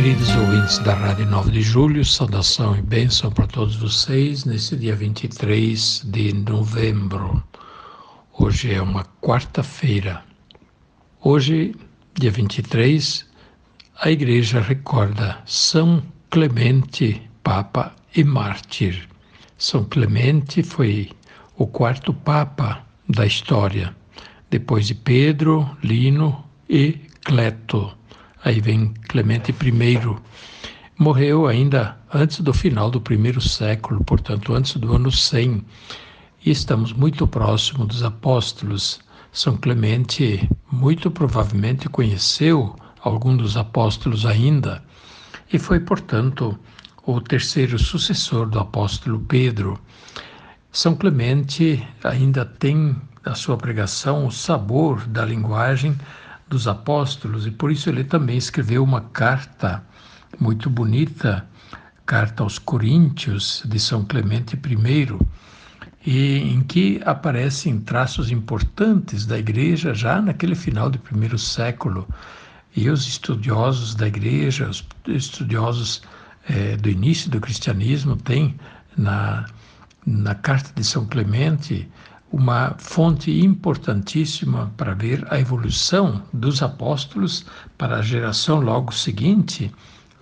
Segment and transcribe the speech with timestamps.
[0.00, 4.96] Queridos ouvintes da Rádio 9 de Julho, saudação e bênção para todos vocês nesse dia
[4.96, 7.44] 23 de novembro.
[8.32, 10.24] Hoje é uma quarta-feira.
[11.22, 11.76] Hoje,
[12.14, 13.26] dia 23,
[14.00, 19.06] a Igreja recorda São Clemente, Papa e Mártir.
[19.58, 21.10] São Clemente foi
[21.58, 23.94] o quarto Papa da história,
[24.48, 26.92] depois de Pedro, Lino e
[27.22, 27.99] Cleto.
[28.42, 30.16] Aí vem Clemente I.
[30.98, 35.64] Morreu ainda antes do final do primeiro século, portanto, antes do ano 100
[36.44, 39.00] e estamos muito próximo dos apóstolos.
[39.32, 44.82] São Clemente muito provavelmente conheceu algum dos apóstolos ainda
[45.52, 46.58] e foi, portanto,
[47.04, 49.78] o terceiro sucessor do apóstolo Pedro.
[50.72, 55.96] São Clemente ainda tem na sua pregação o sabor da linguagem
[56.50, 59.82] dos apóstolos e por isso ele também escreveu uma carta
[60.38, 61.46] muito bonita,
[62.04, 65.18] carta aos Coríntios de São Clemente I
[66.04, 72.08] e em que aparecem traços importantes da igreja já naquele final do primeiro século.
[72.74, 76.02] E os estudiosos da igreja, os estudiosos
[76.48, 78.56] eh, do início do cristianismo, têm
[78.96, 79.46] na,
[80.06, 81.88] na carta de São Clemente
[82.32, 87.44] uma fonte importantíssima para ver a evolução dos apóstolos
[87.76, 89.72] para a geração logo seguinte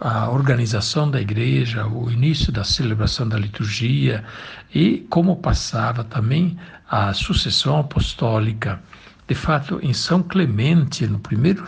[0.00, 4.24] a organização da igreja, o início da celebração da liturgia
[4.72, 6.56] e como passava também
[6.88, 8.80] a sucessão apostólica.
[9.26, 11.64] De fato, em São Clemente, no primeiro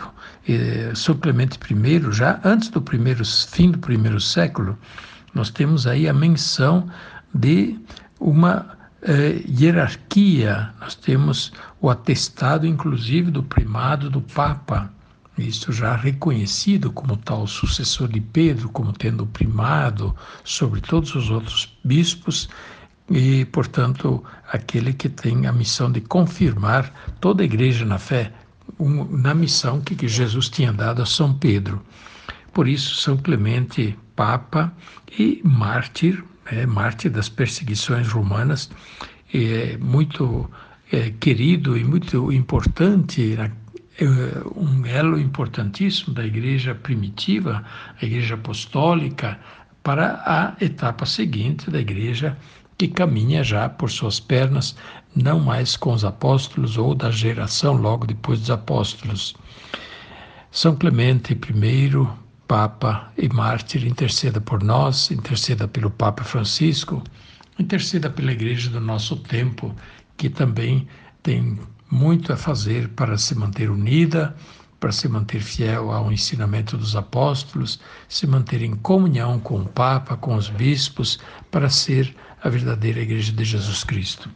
[0.47, 4.77] eh, São Clemente I, já antes do primeiro fim do primeiro século,
[5.33, 6.89] nós temos aí a menção
[7.33, 7.77] de
[8.19, 10.73] uma eh, hierarquia.
[10.79, 14.91] Nós temos o atestado, inclusive, do primado do Papa
[15.37, 21.77] isto já reconhecido como tal sucessor de Pedro, como tendo primado sobre todos os outros
[21.83, 22.49] bispos,
[23.09, 28.31] e, portanto, aquele que tem a missão de confirmar toda a igreja na fé,
[28.79, 31.81] um, na missão que, que Jesus tinha dado a São Pedro.
[32.53, 34.71] Por isso, São Clemente, Papa
[35.17, 38.69] e mártir, é, mártir das perseguições romanas,
[39.33, 40.49] é muito
[40.91, 44.07] é, querido e muito importante é,
[44.55, 47.63] um elo importantíssimo da igreja primitiva,
[48.01, 49.39] a igreja apostólica,
[49.83, 52.37] para a etapa seguinte da igreja
[52.77, 54.75] que caminha já por suas pernas,
[55.15, 59.35] não mais com os apóstolos ou da geração logo depois dos apóstolos.
[60.51, 62.07] São Clemente I,
[62.51, 67.01] Papa e Mártir, interceda por nós, interceda pelo Papa Francisco,
[67.57, 69.73] interceda pela igreja do nosso tempo,
[70.17, 70.85] que também
[71.23, 71.57] tem
[71.89, 74.35] muito a fazer para se manter unida,
[74.81, 77.79] para se manter fiel ao ensinamento dos apóstolos,
[78.09, 81.19] se manter em comunhão com o Papa, com os bispos,
[81.49, 82.13] para ser
[82.43, 84.29] a verdadeira Igreja de Jesus Cristo.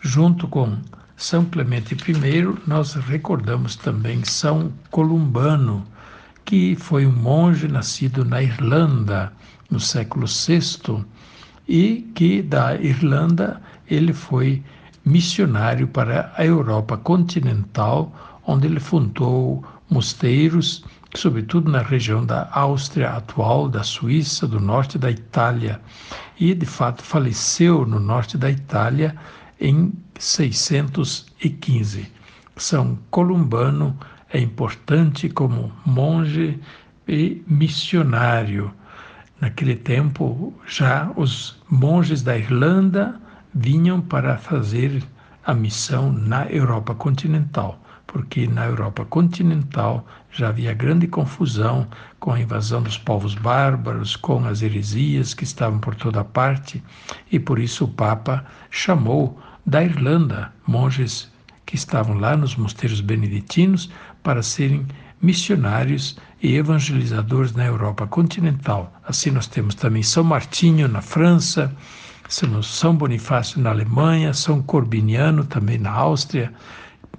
[0.00, 0.78] Junto com
[1.16, 5.86] São Clemente I, nós recordamos também São Columbano,
[6.46, 9.32] que foi um monge nascido na Irlanda
[9.68, 11.04] no século VI
[11.68, 14.62] e que da Irlanda ele foi
[15.04, 23.68] missionário para a Europa continental, onde ele fundou mosteiros, sobretudo na região da Áustria atual,
[23.68, 25.80] da Suíça, do norte da Itália,
[26.38, 29.16] e de fato faleceu no norte da Itália
[29.60, 32.06] em 615.
[32.56, 33.98] São Columbano
[34.32, 36.58] é importante como monge
[37.06, 38.72] e missionário.
[39.40, 43.20] Naquele tempo, já os monges da Irlanda
[43.54, 45.02] vinham para fazer
[45.44, 51.86] a missão na Europa continental, porque na Europa continental já havia grande confusão
[52.18, 56.82] com a invasão dos povos bárbaros, com as heresias que estavam por toda parte,
[57.30, 61.30] e por isso o Papa chamou da Irlanda monges
[61.66, 63.90] que estavam lá nos mosteiros beneditinos
[64.22, 64.86] para serem
[65.20, 68.92] missionários e evangelizadores na Europa continental.
[69.04, 71.74] Assim nós temos também São Martinho na França,
[72.62, 76.52] são Bonifácio na Alemanha, São Corbiniano também na Áustria,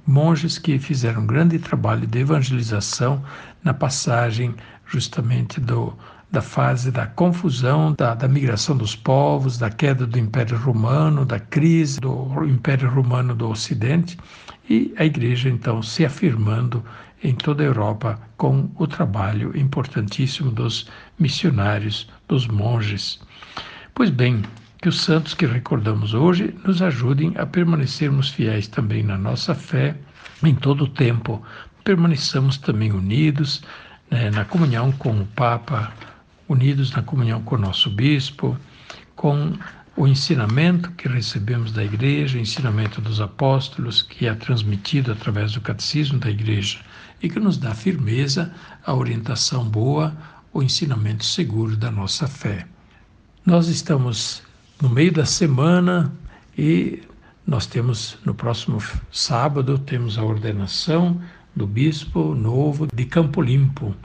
[0.06, 3.24] monges que fizeram um grande trabalho de evangelização
[3.64, 4.56] na passagem
[4.86, 5.94] justamente do,
[6.30, 11.40] da fase da confusão, da, da, migração dos povos, da queda do Império Romano, da
[11.40, 14.18] crise do Império Romano do Ocidente,
[14.70, 16.84] e a Igreja então se afirmando
[17.24, 20.88] em toda a Europa com o trabalho importantíssimo dos
[21.18, 23.20] missionários, dos monges.
[23.96, 24.44] Pois bem,
[24.82, 29.96] que os santos que recordamos hoje nos ajudem a permanecermos fiéis também na nossa fé
[30.44, 31.42] em todo o tempo.
[31.84, 33.64] Permaneçamos também unidos
[34.12, 35.92] né, na comunhão com o Papa,
[36.48, 38.58] unidos na comunhão com o nosso bispo,
[39.16, 39.54] com
[39.96, 45.62] o ensinamento que recebemos da Igreja, o ensinamento dos apóstolos, que é transmitido através do
[45.62, 46.80] catecismo da Igreja
[47.22, 48.54] e que nos dá firmeza,
[48.86, 50.16] a orientação boa,
[50.54, 52.68] o ensinamento seguro da nossa fé.
[53.46, 54.44] Nós estamos
[54.82, 56.14] no meio da semana
[56.58, 57.02] e
[57.46, 58.78] nós temos no próximo
[59.12, 61.20] sábado temos a ordenação
[61.56, 63.96] do bispo novo de Campo Limpo.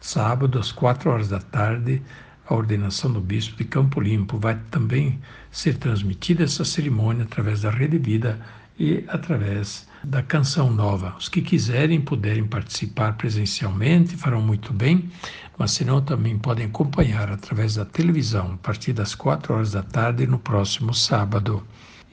[0.00, 2.02] Sábado às quatro horas da tarde,
[2.48, 5.18] a ordenação do bispo de Campo Limpo vai também
[5.50, 8.40] ser transmitida essa cerimônia através da Rede Vida
[8.78, 11.14] e através da Canção Nova.
[11.18, 15.10] Os que quiserem, puderem participar presencialmente, farão muito bem,
[15.58, 19.82] mas se não, também podem acompanhar através da televisão, a partir das quatro horas da
[19.82, 21.62] tarde, no próximo sábado.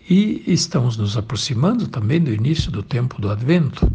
[0.09, 3.89] E estamos nos aproximando também do início do tempo do Advento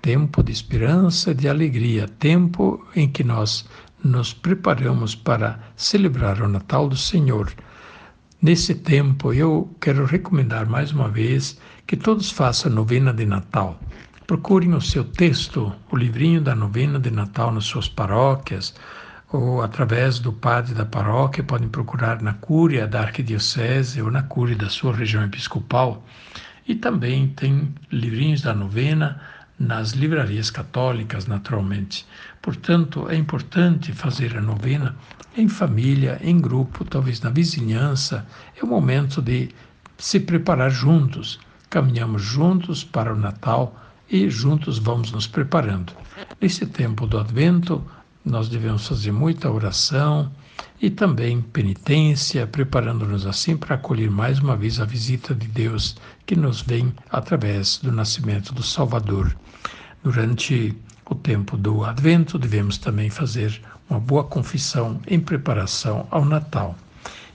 [0.00, 3.68] tempo de esperança, de alegria, tempo em que nós
[4.02, 7.52] nos preparamos para celebrar o Natal do Senhor.
[8.40, 13.80] Nesse tempo, eu quero recomendar mais uma vez que todos façam a novena de Natal.
[14.26, 18.74] Procurem o seu texto, o livrinho da novena de Natal nas suas paróquias,
[19.32, 24.56] ou através do padre da paróquia, podem procurar na cúria da arquidiocese ou na cúria
[24.56, 26.04] da sua região episcopal.
[26.68, 29.20] E também tem livrinhos da novena
[29.58, 32.06] nas livrarias católicas, naturalmente.
[32.42, 34.96] Portanto, é importante fazer a novena
[35.36, 38.26] em família, em grupo, talvez na vizinhança.
[38.56, 39.50] É o momento de
[39.98, 43.76] se preparar juntos caminhamos juntos para o Natal
[44.10, 45.92] e juntos vamos nos preparando.
[46.40, 47.84] Nesse tempo do Advento,
[48.26, 50.30] nós devemos fazer muita oração
[50.82, 55.96] e também penitência, preparando-nos assim para acolher mais uma vez a visita de Deus
[56.26, 59.34] que nos vem através do nascimento do Salvador.
[60.02, 60.76] Durante
[61.08, 66.74] o tempo do Advento, devemos também fazer uma boa confissão em preparação ao Natal.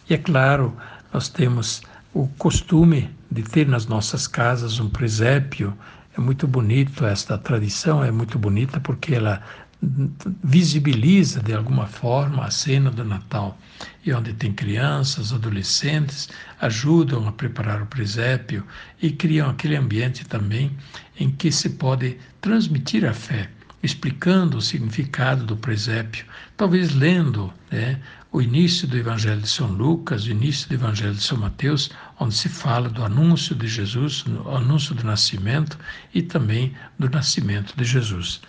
[0.10, 0.76] E é claro,
[1.14, 1.82] nós temos
[2.14, 5.74] o costume de ter nas nossas casas um presépio.
[6.18, 9.42] É muito bonito esta tradição, é muito bonita porque ela
[10.44, 13.58] visibiliza de alguma forma a cena do Natal
[14.06, 16.30] e onde tem crianças, adolescentes,
[16.60, 18.64] ajudam a preparar o presépio
[19.02, 20.72] e criam aquele ambiente também
[21.20, 23.50] em que se pode transmitir a fé
[23.84, 26.26] explicando o significado do presépio,
[26.56, 28.00] talvez lendo né,
[28.32, 31.90] o início do Evangelho de São Lucas, o início do Evangelho de São Mateus,
[32.20, 35.78] onde se fala do anúncio de Jesus, o anúncio do nascimento
[36.14, 38.42] e também do nascimento de Jesus.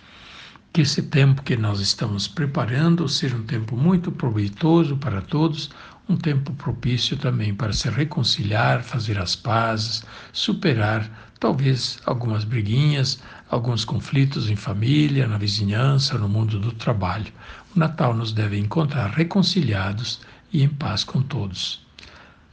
[0.73, 5.71] Que esse tempo que nós estamos preparando seja um tempo muito proveitoso para todos,
[6.09, 10.03] um tempo propício também para se reconciliar, fazer as pazes,
[10.33, 13.21] superar talvez algumas briguinhas,
[13.51, 17.33] alguns conflitos em família, na vizinhança, no mundo do trabalho.
[17.75, 20.21] O Natal nos deve encontrar reconciliados
[20.53, 21.85] e em paz com todos.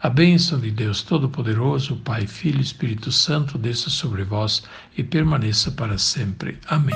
[0.01, 4.63] A bênção de Deus Todo-Poderoso, Pai, Filho e Espírito Santo, desça sobre vós
[4.97, 6.57] e permaneça para sempre.
[6.67, 6.95] Amém.